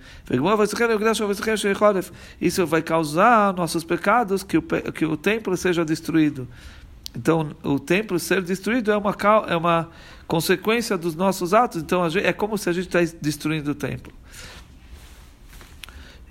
Isso 2.40 2.66
vai 2.66 2.82
causar 2.82 3.52
nossos 3.54 3.84
pecados 3.84 4.42
que 4.42 4.58
o, 4.58 4.62
que 4.62 5.04
o 5.04 5.16
templo 5.16 5.56
seja 5.56 5.84
destruído. 5.84 6.46
Então, 7.14 7.50
o 7.62 7.78
templo 7.78 8.18
ser 8.18 8.42
destruído 8.42 8.90
é 8.90 8.96
uma, 8.96 9.14
é 9.48 9.56
uma 9.56 9.90
consequência 10.26 10.96
dos 10.96 11.14
nossos 11.14 11.52
atos. 11.52 11.82
Então, 11.82 12.08
gente, 12.08 12.26
é 12.26 12.32
como 12.32 12.56
se 12.56 12.70
a 12.70 12.72
gente 12.72 12.84
estivesse 12.84 13.16
destruindo 13.20 13.72
o 13.72 13.74
templo. 13.74 14.12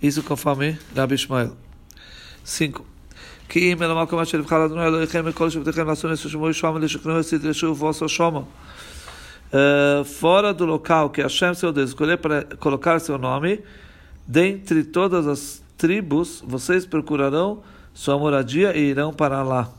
Isso 0.02 0.24
conforme 0.24 0.80
Rabi 0.96 1.16
Ishmael. 1.16 1.56
5. 2.44 2.84
כי 3.50 3.74
אם 3.74 3.84
אלא 3.84 4.04
מקום 4.04 4.20
אשר 4.20 4.40
יבחר 4.40 4.66
אדוני 4.66 4.86
אלוהיכם 4.86 5.26
מכל 5.26 5.50
שבטיכם 5.50 5.88
לעשות 5.88 6.12
את 6.12 6.18
שמו 6.18 6.50
ישמעו 6.50 6.80
לשכנו 6.80 7.16
ותדרשו 7.16 7.68
ובוסו 7.68 8.10
שומו 8.10 8.46
uh, 9.53 10.05
fora 10.05 10.53
do 10.53 10.65
local 10.65 11.11
que 11.11 11.23
Hashem, 11.23 11.55
seu 11.55 11.73
Deus, 11.73 11.91
escolher 11.91 12.19
para 12.19 12.45
colocar 12.45 12.99
seu 12.99 13.19
nome, 13.19 13.63
dentre 14.27 14.85
todas 14.85 15.27
as 15.27 15.63
tribos, 15.77 16.43
vocês 16.47 16.87
procurarão 16.87 17.63
sua 17.95 18.19
moradia 18.19 18.77
e 18.77 18.91
irão 18.91 19.13
para 19.13 19.43
lá. 19.43 19.71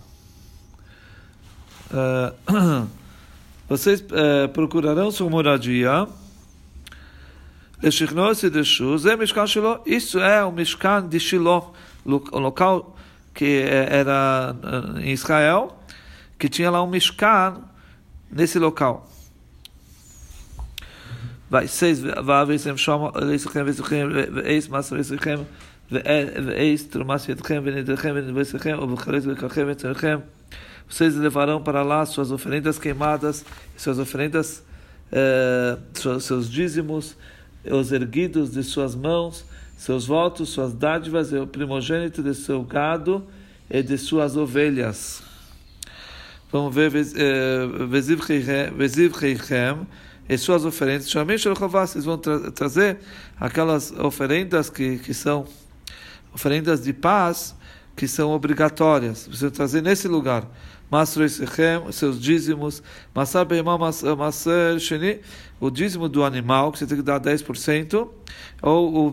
Uh, 1.91 2.87
vocês 3.67 4.01
uh, 4.01 4.49
procurarão 4.53 5.11
sua 5.11 5.29
moradia. 5.29 6.07
Isso 9.85 10.19
é 10.19 10.43
o 10.43 10.51
Mishkan 10.51 11.07
de 11.07 11.19
Shiloh, 11.19 11.73
o 12.03 12.39
local 12.39 12.95
que 13.35 13.61
era 13.67 14.55
em 14.99 15.11
Israel, 15.11 15.77
que 16.39 16.49
tinha 16.49 16.71
lá 16.71 16.81
um 16.81 16.87
Mishkan 16.87 17.61
nesse 18.31 18.57
local 18.57 19.07
ויסייס 21.50 22.02
ואביסם 22.26 22.76
שום 22.76 23.10
ליסכם 23.22 23.62
וזוכם 23.66 24.08
ואיס 24.34 24.68
מס 24.68 24.92
ליסכם 24.92 25.36
ואיס 25.90 26.88
תרומס 26.88 27.28
ידכם 27.28 27.62
ונדרכם 27.64 28.12
ונדבסכם 28.14 28.78
ובחרית 28.82 29.24
וכלכם 29.26 29.64
וצריכם 29.68 30.18
vocês 30.92 31.14
levarão 31.14 31.58
para 31.62 31.82
lá 31.82 32.04
suas 32.04 32.30
oferendas 32.30 32.78
queimadas, 32.78 33.46
suas 33.78 33.98
oferendas, 33.98 34.62
eh, 35.10 35.78
seus 36.20 36.50
dízimos, 36.50 37.16
os 37.64 37.92
erguidos 37.92 38.52
de 38.52 38.62
suas 38.62 38.94
mãos, 38.94 39.42
seus 39.74 40.06
votos, 40.06 40.50
suas 40.50 40.74
dádivas 40.74 41.32
e 41.32 41.36
o 41.36 41.46
primogênito 41.46 42.22
de 42.22 42.34
seu 42.34 42.62
gado 42.62 43.26
e 43.70 43.82
de 43.82 43.96
suas 43.96 44.36
ovelhas. 44.36 45.22
Vamos 46.52 46.74
ver, 46.74 46.90
Veziv 46.90 48.20
Reichem, 48.20 49.86
e 50.27 50.37
suas 50.37 50.65
oferendas. 50.65 51.11
Vocês 51.11 52.05
vão 52.05 52.17
tra 52.17 52.51
trazer 52.51 52.99
aquelas 53.39 53.91
oferendas 53.91 54.69
que, 54.69 54.97
que 54.99 55.13
são 55.13 55.45
oferendas 56.33 56.83
de 56.83 56.93
paz, 56.93 57.55
que 57.95 58.07
são 58.07 58.31
obrigatórias. 58.31 59.27
Vão 59.27 59.49
trazer 59.49 59.81
nesse 59.81 60.07
lugar. 60.07 60.47
seus 61.91 62.19
dízimos, 62.19 62.81
o 65.59 65.69
dízimo 65.69 66.07
do 66.07 66.23
animal, 66.23 66.71
que 66.71 66.79
você 66.79 66.87
tem 66.87 66.97
que 66.97 67.03
dar 67.03 67.19
10%, 67.19 68.07
ou 68.61 69.07
o 69.07 69.11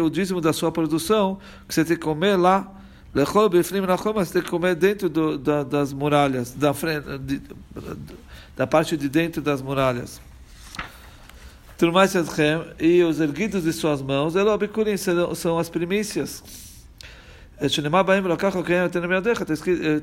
o 0.00 0.10
dízimo 0.10 0.40
da 0.40 0.52
sua 0.52 0.70
produção, 0.70 1.38
que 1.66 1.74
você 1.74 1.84
tem 1.84 1.96
que 1.96 2.02
comer 2.02 2.36
lá, 2.36 2.72
Lechol 3.14 3.48
bifnim 3.48 3.80
nachom, 3.82 4.12
você 4.12 4.32
tem 4.32 4.42
que 4.42 4.50
comer 4.50 4.74
dentro 4.74 5.08
do, 5.08 5.38
da, 5.38 5.62
das 5.62 5.92
muralhas, 5.92 6.52
da, 6.52 6.74
frente, 6.74 7.16
de, 7.18 7.40
da 8.56 8.66
parte 8.66 8.96
de 8.96 9.08
dentro 9.08 9.40
das 9.40 9.62
muralhas. 9.62 10.20
Turmais 11.78 12.12
e 12.80 13.02
os 13.02 13.20
erguidos 13.20 13.62
de 13.64 13.72
suas 13.72 14.02
mãos, 14.02 14.34
Elobikurim, 14.34 14.96
são 14.96 15.58
as 15.58 15.68
primícias. 15.68 16.42
Está 17.60 17.82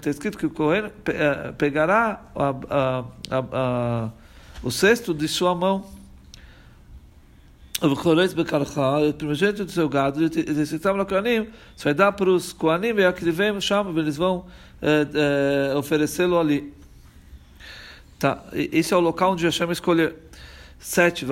escrito 0.10 0.38
que 0.38 0.46
o 0.46 0.50
Cohen 0.50 0.90
pegará 1.58 2.22
a, 2.36 2.56
a, 2.70 3.04
a, 3.52 4.10
o 4.64 4.72
cesto 4.72 5.14
de 5.14 5.28
sua 5.28 5.54
mão. 5.54 5.86
V'chloreis 7.82 8.32
bekalcha, 8.34 9.10
o 9.10 9.14
primogênito 9.14 9.66
do 9.66 9.72
seu 9.72 9.90
gado, 9.90 10.20
com 10.20 11.00
ao 11.00 11.06
Koanim, 11.06 11.48
você 11.76 11.86
vai 11.86 11.94
dar 11.96 12.12
para 12.12 12.30
os 12.30 12.54
Koanim, 12.54 12.94
e 12.94 13.04
aqui 13.04 13.30
vem 13.32 13.60
chama, 13.60 14.00
eles 14.00 14.18
vão 14.18 14.46
é, 14.80 15.72
é, 15.72 15.76
oferecê-lo 15.76 16.40
ali. 16.40 16.72
Tá, 18.20 18.44
esse 18.54 18.94
é 18.94 18.98
o 18.98 19.00
local 19.00 19.32
onde 19.32 19.46
Hashem 19.46 19.72
escolheu. 19.72 20.14
Sete, 20.78 21.26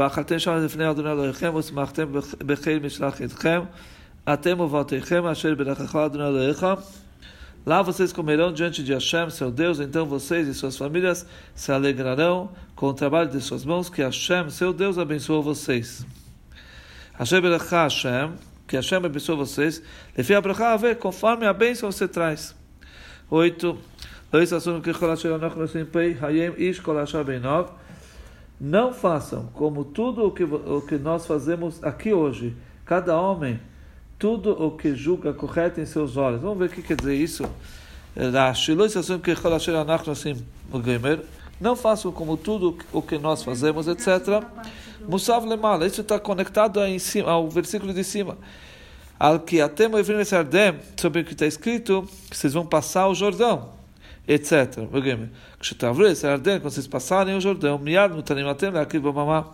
Lá 7.66 7.84
vocês 7.84 8.12
comerão 8.12 8.52
diante 8.52 8.84
de 8.84 8.92
Hashem, 8.92 9.30
seu 9.30 9.52
Deus, 9.52 9.80
então 9.80 10.04
vocês 10.08 10.48
e 10.48 10.54
suas 10.56 10.76
famílias 10.76 11.28
se 11.54 11.72
alegrarão 11.72 12.50
com 12.76 12.88
o 12.88 12.94
trabalho 12.94 13.30
de 13.30 13.40
suas 13.40 13.64
mãos, 13.64 13.88
que 13.88 14.02
Hashem, 14.02 14.50
seu 14.50 14.74
Deus, 14.74 14.98
abençoe 14.98 15.44
vocês. 15.44 16.06
Hashem 17.20 17.42
Berachá 17.42 17.84
Hashem, 17.84 18.32
que 18.66 18.78
Hashem 18.78 19.06
abençoe 19.06 19.36
vocês, 19.36 19.84
Lefi 20.18 20.34
Abrahá 20.34 20.78
ver 20.78 20.96
conforme 20.96 21.46
a 21.46 21.52
bênção 21.52 21.92
você 21.92 22.08
traz. 22.08 22.56
Oito. 23.30 23.78
Não 28.58 28.94
façam 28.94 29.48
como 29.48 29.84
tudo 29.84 30.28
o 30.28 30.32
que, 30.32 30.46
o 30.46 30.82
que 30.88 30.98
nós 30.98 31.26
fazemos 31.26 31.84
aqui 31.84 32.14
hoje. 32.14 32.56
Cada 32.86 33.20
homem, 33.20 33.60
tudo 34.18 34.52
o 34.52 34.72
que 34.72 34.96
julga 34.96 35.34
correto 35.34 35.82
em 35.82 35.86
seus 35.86 36.16
olhos. 36.16 36.40
Vamos 36.40 36.58
ver 36.58 36.68
o 36.68 36.70
que 36.70 36.82
quer 36.82 36.96
dizer 36.96 37.16
isso. 37.16 37.44
Não 41.60 41.76
façam 41.76 42.12
como 42.12 42.38
tudo 42.38 42.78
o 42.94 43.02
que 43.02 43.18
nós 43.18 43.44
fazemos, 43.44 43.88
etc. 43.88 44.44
Musav 45.08 45.46
lemala. 45.46 45.86
Isso 45.86 46.02
está 46.02 46.20
conectado 46.20 46.82
em 46.86 46.98
cima, 47.00 47.32
ao 47.32 47.50
versículo 47.50 47.94
de 47.94 48.04
cima. 48.04 48.38
Al 49.20 49.42
que 49.42 49.60
até 49.60 49.90
sobre 50.96 51.22
o 51.22 51.26
que 51.26 51.34
está 51.34 51.46
escrito, 51.46 52.08
que 52.30 52.38
vocês 52.38 52.54
vão 52.54 52.66
passar 52.66 53.10
o 53.10 53.14
Jordão, 53.14 53.72
etc. 54.26 54.88
quando 56.62 56.72
vocês 56.72 56.88
passarem 56.88 57.36
o 57.36 57.42
Jordão, 57.42 57.78
miad 57.78 58.14
mutarim 58.14 58.48
atem 58.48 58.72
leakriv 58.72 59.04
bamamá. 59.04 59.48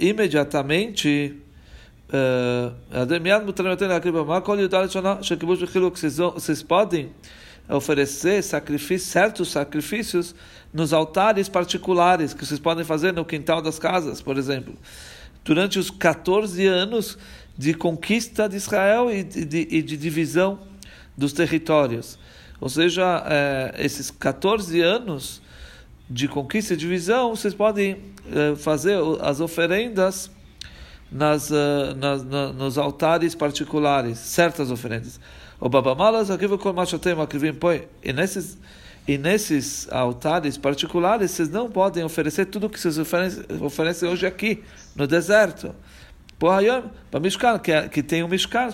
Imediatamente, 0.00 1.40
miad 3.20 3.44
mutarim 3.44 3.70
atem 3.70 3.86
leakriv 3.86 4.14
bamamá, 4.14 4.40
kol 4.40 4.58
yudal 4.58 4.88
shana, 4.88 5.22
shekibush 5.22 5.60
bechiluk, 5.60 5.96
vocês 6.34 6.60
podem 6.64 7.12
oferecer 7.68 8.42
sacrifícios, 8.42 9.10
certos 9.10 9.50
sacrifícios 9.50 10.34
nos 10.72 10.92
altares 10.92 11.48
particulares 11.48 12.34
que 12.34 12.44
vocês 12.44 12.60
podem 12.60 12.84
fazer 12.84 13.12
no 13.12 13.24
quintal 13.24 13.62
das 13.62 13.78
casas, 13.78 14.20
por 14.20 14.36
exemplo. 14.36 14.74
Durante 15.44 15.78
os 15.78 15.90
14 15.90 16.66
anos 16.66 17.18
de 17.56 17.74
conquista 17.74 18.48
de 18.48 18.56
Israel 18.56 19.10
e 19.10 19.22
de, 19.22 19.68
e 19.70 19.82
de 19.82 19.96
divisão 19.96 20.60
dos 21.16 21.32
territórios. 21.32 22.18
Ou 22.60 22.68
seja, 22.68 23.24
é, 23.26 23.74
esses 23.78 24.10
14 24.10 24.80
anos 24.80 25.42
de 26.08 26.28
conquista 26.28 26.74
e 26.74 26.76
divisão, 26.76 27.34
vocês 27.34 27.54
podem 27.54 27.98
é, 28.30 28.54
fazer 28.56 28.98
as 29.20 29.40
oferendas 29.40 30.30
nas, 31.12 31.50
uh, 31.50 31.94
nas, 31.96 32.24
na, 32.24 32.52
nos 32.52 32.78
altares 32.78 33.34
particulares, 33.34 34.18
certas 34.18 34.70
oferendas. 34.70 35.20
O 35.62 35.68
babamalas 35.68 36.28
aqui 36.28 36.48
vou 36.48 36.58
com 36.58 36.72
machotem 36.72 37.12
akrivim 37.12 37.54
põe. 37.54 37.86
E 38.02 38.12
nesses 38.12 38.58
e 39.06 39.16
nesses 39.16 39.86
altares 39.92 40.58
particulares 40.58 41.30
vocês 41.30 41.48
não 41.48 41.70
podem 41.70 42.02
oferecer 42.02 42.46
tudo 42.46 42.68
que 42.68 42.80
vocês 42.80 42.98
oferecem, 42.98 43.44
oferecem 43.60 44.08
hoje 44.08 44.26
aqui 44.26 44.64
no 44.96 45.06
deserto. 45.06 45.72
Para 46.36 47.20
Mishkan, 47.20 47.60
que, 47.60 47.70
é, 47.70 47.88
que 47.88 48.02
tem 48.02 48.24
um 48.24 48.28
Mishkan, 48.28 48.70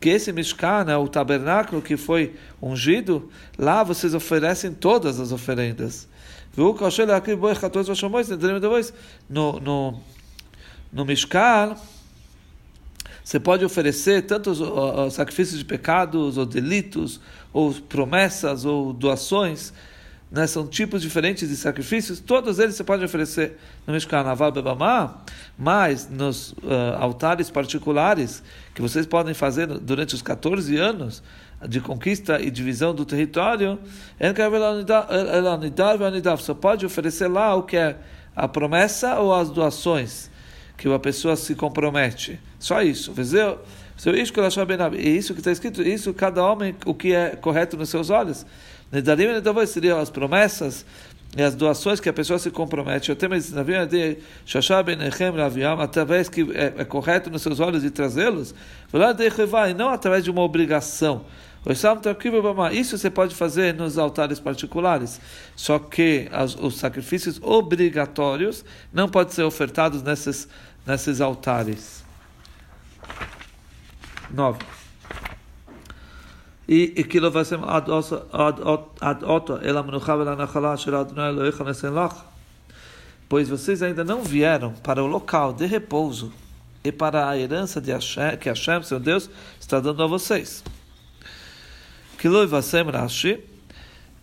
que 0.00 0.08
esse 0.08 0.32
Mishkan, 0.32 0.86
é 0.88 0.96
o 0.96 1.08
tabernáculo 1.08 1.82
que 1.82 1.96
foi 1.96 2.36
ungido, 2.62 3.28
lá 3.58 3.82
vocês 3.82 4.14
oferecem 4.14 4.72
todas 4.72 5.18
as 5.18 5.32
oferendas. 5.32 6.06
No, 9.28 9.60
no, 9.60 10.00
no 10.92 11.04
Mishkan, 11.04 11.76
você 13.30 13.38
pode 13.38 13.64
oferecer 13.64 14.22
tanto 14.22 14.50
os, 14.50 14.60
os 14.60 15.14
sacrifícios 15.14 15.56
de 15.56 15.64
pecados, 15.64 16.36
ou 16.36 16.44
delitos, 16.44 17.20
ou 17.52 17.72
promessas, 17.72 18.64
ou 18.64 18.92
doações, 18.92 19.72
né? 20.28 20.48
são 20.48 20.66
tipos 20.66 21.00
diferentes 21.00 21.48
de 21.48 21.54
sacrifícios, 21.54 22.18
todos 22.18 22.58
eles 22.58 22.74
você 22.74 22.82
pode 22.82 23.04
oferecer 23.04 23.56
no 23.86 23.94
Mishkan 23.94 24.22
Aval 24.22 24.50
Bebamá, 24.50 25.22
mas 25.56 26.10
nos 26.10 26.50
uh, 26.54 26.96
altares 26.98 27.48
particulares 27.48 28.42
que 28.74 28.82
vocês 28.82 29.06
podem 29.06 29.32
fazer 29.32 29.68
durante 29.68 30.12
os 30.12 30.22
14 30.22 30.76
anos 30.76 31.22
de 31.68 31.80
conquista 31.80 32.42
e 32.42 32.50
divisão 32.50 32.92
do 32.92 33.04
território, 33.04 33.78
só 36.38 36.52
pode 36.52 36.84
oferecer 36.84 37.28
lá 37.28 37.54
o 37.54 37.62
que 37.62 37.76
é 37.76 37.96
a 38.34 38.48
promessa 38.48 39.20
ou 39.20 39.32
as 39.32 39.50
doações 39.50 40.29
que 40.80 40.88
uma 40.88 40.98
pessoa 40.98 41.36
se 41.36 41.54
compromete. 41.54 42.40
Só 42.58 42.80
isso. 42.82 43.12
E 44.98 45.16
isso 45.16 45.34
que 45.34 45.40
está 45.40 45.52
escrito, 45.52 45.82
isso 45.82 46.14
cada 46.14 46.42
homem, 46.42 46.74
o 46.86 46.94
que 46.94 47.12
é 47.12 47.36
correto 47.36 47.76
nos 47.76 47.90
seus 47.90 48.08
olhos. 48.08 48.46
Seriam 49.66 49.98
as 49.98 50.08
promessas 50.08 50.86
e 51.36 51.42
as 51.42 51.54
doações 51.54 52.00
que 52.00 52.08
a 52.08 52.14
pessoa 52.14 52.38
se 52.38 52.50
compromete. 52.50 53.10
Eu 53.10 53.16
tenho 53.16 53.34
através 55.82 56.30
que 56.30 56.50
é, 56.54 56.72
é 56.78 56.84
correto 56.86 57.28
nos 57.28 57.42
seus 57.42 57.60
olhos 57.60 57.82
de 57.82 57.90
trazê-los, 57.90 58.54
e 58.90 59.74
não 59.74 59.90
através 59.90 60.24
de 60.24 60.30
uma 60.30 60.40
obrigação. 60.40 61.26
Isso 62.72 62.96
você 62.96 63.10
pode 63.10 63.34
fazer 63.34 63.74
nos 63.74 63.98
altares 63.98 64.40
particulares. 64.40 65.20
Só 65.54 65.78
que 65.78 66.26
as, 66.32 66.54
os 66.54 66.78
sacrifícios 66.78 67.38
obrigatórios 67.42 68.64
não 68.90 69.08
podem 69.08 69.34
ser 69.34 69.42
ofertados 69.42 70.02
nesses 70.02 70.48
nesses 70.86 71.20
altares. 71.20 72.04
9. 74.30 74.58
E 76.68 76.94
aquilo 77.00 77.30
vai 77.30 77.44
ser 77.44 77.58
ad 77.64 77.90
oto, 79.24 79.58
ela 79.62 79.82
menuchava 79.82 80.22
lá 80.22 80.36
na 80.36 80.46
chalá. 80.46 80.76
Pois 83.28 83.48
vocês 83.48 83.82
ainda 83.82 84.04
não 84.04 84.22
vieram 84.22 84.72
para 84.74 85.02
o 85.02 85.06
local 85.06 85.52
de 85.52 85.66
repouso 85.66 86.32
e 86.84 86.92
para 86.92 87.28
a 87.28 87.36
herança 87.36 87.80
de 87.80 87.92
Hashem, 87.92 88.36
que 88.38 88.48
Hashem, 88.48 88.82
seu 88.82 89.00
Deus, 89.00 89.28
está 89.58 89.80
dando 89.80 90.02
a 90.02 90.06
vocês. 90.06 90.62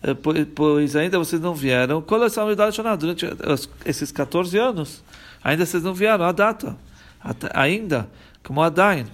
Eh, 0.02 0.14
pois 0.54 0.96
ainda 0.96 1.18
vocês 1.18 1.40
não 1.40 1.54
vieram, 1.54 2.02
durante 2.98 3.26
esses 3.84 4.12
14 4.12 4.58
anos, 4.58 5.02
Ainda 5.42 5.64
vocês 5.64 5.82
não 5.82 5.94
vieram 5.94 6.24
a 6.24 6.32
data. 6.32 6.76
Ainda, 7.54 8.08
como 8.42 8.62
a 8.62 8.68
Dain. 8.68 9.06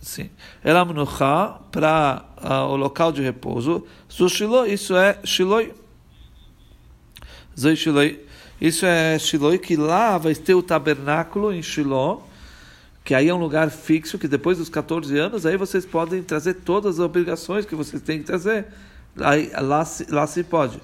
Sim. 0.00 0.30
Ela 0.64 0.84
menuchá 0.84 1.60
para 1.70 2.24
uh, 2.42 2.72
o 2.72 2.76
local 2.76 3.12
de 3.12 3.22
repouso. 3.22 3.86
Zushilo, 4.12 4.66
isso 4.66 4.96
é 4.96 5.18
Shiloi. 5.24 5.72
Shiloi. 7.76 8.20
Isso 8.60 8.84
é 8.84 9.18
Shiloi, 9.18 9.58
que 9.58 9.76
lá 9.76 10.18
vai 10.18 10.34
ter 10.34 10.54
o 10.54 10.62
tabernáculo 10.62 11.52
em 11.52 11.62
Shiló, 11.62 12.20
que 13.04 13.14
aí 13.14 13.28
é 13.28 13.34
um 13.34 13.38
lugar 13.38 13.70
fixo, 13.70 14.18
que 14.18 14.28
depois 14.28 14.58
dos 14.58 14.68
14 14.68 15.18
anos, 15.18 15.46
aí 15.46 15.56
vocês 15.56 15.84
podem 15.84 16.22
trazer 16.22 16.54
todas 16.54 16.98
as 16.98 17.04
obrigações 17.04 17.64
que 17.64 17.74
vocês 17.74 18.00
têm 18.02 18.18
que 18.18 18.24
trazer. 18.24 18.66
Aí, 19.20 19.50
lá, 19.60 19.84
lá 20.08 20.26
se 20.26 20.44
pode. 20.44 20.80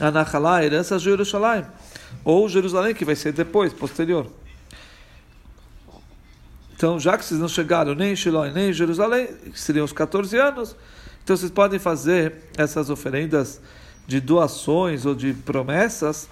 Anachalá, 0.00 0.64
herança 0.64 0.98
de 0.98 1.04
Jerusalém 1.04 1.64
ou 2.24 2.48
Jerusalém, 2.48 2.94
que 2.94 3.04
vai 3.04 3.14
ser 3.14 3.32
depois, 3.32 3.72
posterior. 3.72 4.26
Então, 6.76 6.98
já 6.98 7.16
que 7.16 7.24
vocês 7.24 7.38
não 7.38 7.48
chegaram 7.48 7.94
nem 7.94 8.12
em 8.12 8.16
Shiloh 8.16 8.46
nem 8.46 8.70
em 8.70 8.72
Jerusalém, 8.72 9.28
que 9.52 9.60
seriam 9.60 9.84
os 9.84 9.92
14 9.92 10.36
anos, 10.36 10.76
então 11.22 11.36
vocês 11.36 11.50
podem 11.50 11.78
fazer 11.78 12.34
essas 12.58 12.90
oferendas 12.90 13.60
de 14.06 14.20
doações 14.20 15.06
ou 15.06 15.14
de 15.14 15.32
promessas 15.32 16.28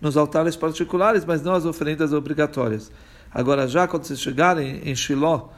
nos 0.00 0.16
altares 0.16 0.56
particulares, 0.56 1.24
mas 1.24 1.42
não 1.42 1.54
as 1.54 1.64
oferendas 1.64 2.12
obrigatórias. 2.12 2.90
Agora, 3.32 3.66
já 3.66 3.86
quando 3.86 4.04
vocês 4.04 4.20
chegarem 4.20 4.82
em 4.84 4.94
Shiloh, 4.94 5.50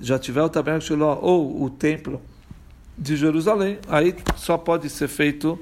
já 0.00 0.18
tiver 0.18 0.42
o 0.42 0.48
tabernáculo 0.48 0.80
de 0.80 0.86
Shiloh 0.86 1.18
ou 1.22 1.62
o 1.62 1.70
templo 1.70 2.20
de 2.96 3.16
Jerusalém, 3.16 3.78
aí 3.88 4.16
só 4.36 4.56
pode 4.56 4.88
ser 4.88 5.06
feito 5.06 5.58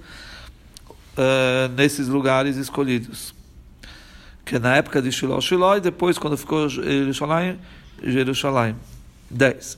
uh, 1.11 1.67
nesses 1.75 2.07
lugares 2.07 2.57
escolhidos. 2.57 3.33
Que 4.45 4.59
na 4.59 4.75
época 4.77 5.01
de 5.01 5.11
Shiloh, 5.11 5.41
Shiloh, 5.41 5.77
e 5.77 5.81
depois, 5.81 6.17
quando 6.17 6.37
ficou 6.37 6.69
Jerusalém, 6.69 7.59
Jerusalém. 8.01 8.75
10. 9.29 9.77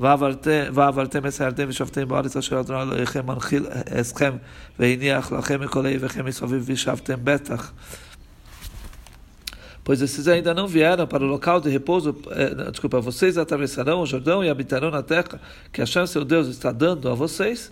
ועברתם 0.00 1.24
מסערתם 1.24 1.64
ושבתם 1.68 2.08
בארץ 2.08 2.36
אשר 2.36 2.60
אדוני 2.60 2.82
אלוהיכם 2.82 3.26
מנחיל 3.26 3.66
אסכם 4.00 4.36
והניח 4.78 5.32
לכם 5.32 5.60
מכל 5.60 5.86
אויביכם 5.86 6.24
מסביב 6.24 6.62
ושבתם 6.66 7.14
בטח. 7.24 7.72
Pois 9.88 10.02
esses 10.02 10.26
ainda 10.26 10.52
não 10.52 10.66
vieram 10.66 11.06
para 11.06 11.22
o 11.22 11.28
local 11.28 11.60
de 11.60 11.70
repouso, 11.70 12.12
eh, 12.32 12.72
desculpa, 12.72 13.00
vocês 13.00 13.38
atravessarão 13.38 14.00
o 14.00 14.06
Jordão 14.06 14.42
e 14.42 14.50
habitarão 14.50 14.90
na 14.90 15.00
terra 15.00 15.40
que 15.72 15.80
Hashem, 15.80 16.04
seu 16.08 16.24
Deus, 16.24 16.48
está 16.48 16.72
dando 16.72 17.08
a 17.08 17.14
vocês 17.14 17.70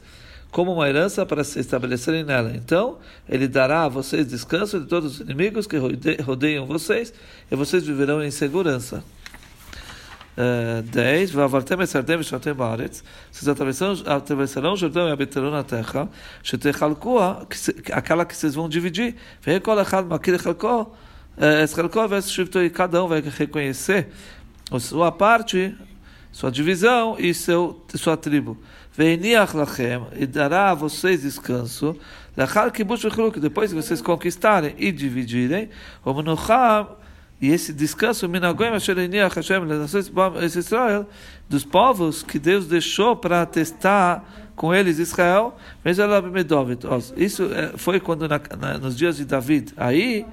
como 0.52 0.74
uma 0.74 0.90
herança 0.90 1.26
para 1.26 1.44
se 1.44 1.60
estabelecerem 1.60 2.24
nela. 2.24 2.52
Então, 2.56 2.98
ele 3.28 3.48
dará 3.48 3.84
a 3.84 3.88
vocês 3.88 4.28
descanso 4.28 4.80
de 4.80 4.88
todos 4.88 5.16
os 5.16 5.20
inimigos 5.20 5.68
que 5.68 5.78
rodeiam 6.22 6.66
vocês, 6.66 7.14
e 7.50 7.56
vocês 7.56 7.86
viverão 7.86 8.24
em 8.24 8.32
segurança. 8.32 9.04
É, 10.42 10.82
10. 10.84 11.32
Vocês 13.30 13.50
atravessarão 14.08 14.74
o 14.74 14.78
Jordão 14.78 15.10
e 15.10 15.12
habitarão 15.12 15.52
na 15.52 15.64
terra. 15.64 16.08
Shetechalkua, 16.42 17.46
aquela 17.92 18.26
que 18.26 18.36
vocês 18.36 18.56
vão 18.56 18.70
dividir. 18.70 19.16
É, 19.46 19.60
cada 22.70 23.04
um 23.04 23.08
vai 23.08 23.22
reconhecer 23.22 24.08
a 24.72 24.80
sua 24.80 25.12
parte 25.12 25.76
sua 26.32 26.52
divisão 26.52 27.16
e 27.18 27.34
seu, 27.34 27.84
sua 27.96 28.16
tribo. 28.16 28.58
E 30.18 30.26
dará 30.26 30.72
a 30.72 30.74
vocês 30.74 31.22
descanso, 31.22 31.96
depois 33.40 33.72
que 33.72 33.76
vocês 33.76 34.02
conquistarem 34.02 34.76
e 34.78 34.92
dividirem, 34.92 35.70
o 36.04 36.10
e 37.42 37.50
esse 37.50 37.72
descanso, 37.72 38.28
Israel, 40.56 41.08
dos 41.48 41.64
povos 41.64 42.22
que 42.22 42.38
Deus 42.38 42.68
deixou 42.68 43.16
para 43.16 43.46
testar 43.46 44.52
com 44.58 44.76
eles 44.76 45.00
Israel, 45.00 45.58
isso 47.16 47.46
é, 47.54 47.78
foi 47.78 48.02
quando 48.02 48.28
na, 48.28 48.42
na, 48.60 48.78
nos 48.78 48.98
dias 48.98 49.16
de 49.16 49.24
David. 49.24 49.74
Aí, 49.78 50.26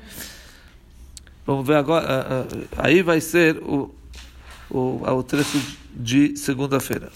vamos 1.46 1.64
ver 1.64 1.76
agora, 1.76 2.48
aí 2.76 3.02
vai 3.02 3.20
ser 3.20 3.58
o, 3.58 3.94
o, 4.70 5.02
o 5.02 5.22
trecho 5.22 5.60
de 5.94 6.36
segunda-feira. 6.36 7.10